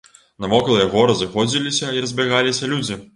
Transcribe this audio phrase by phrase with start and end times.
[0.43, 2.99] Навокал яго разыходзіліся і разбягаліся людзі.